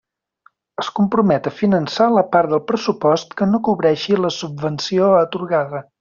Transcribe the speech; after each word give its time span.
Es 0.83 0.87
compromet 0.99 1.49
a 1.49 1.53
finançar 1.57 2.07
la 2.15 2.23
part 2.35 2.53
del 2.55 2.63
pressupost 2.73 3.35
que 3.41 3.47
no 3.53 3.59
cobreixi 3.67 4.17
la 4.25 4.33
subvenció 4.41 5.11
atorgada. 5.23 5.83